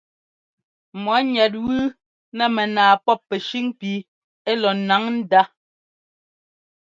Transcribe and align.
Mɔ̌ 1.03 1.17
ŋɛt 1.33 1.53
wú 1.63 1.75
nɛ 2.37 2.45
mɛnaa 2.55 2.93
pɔ́p 3.05 3.19
pɛ́shʉn 3.29 3.65
pi 3.79 3.91
ɛ́ 4.49 4.53
lɔ 4.61 4.69
ńnáŋ 4.79 5.03
ndá. 5.19 5.41